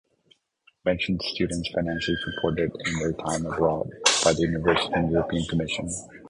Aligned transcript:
Mentioned 0.83 1.21
students 1.21 1.69
financially 1.75 2.17
supported 2.25 2.71
in 2.87 2.93
their 2.97 3.11
time 3.13 3.45
abroad 3.45 3.87
by 4.23 4.33
the 4.33 4.41
university 4.41 4.91
and 4.95 5.11
European 5.11 5.43
Commission. 5.45 5.89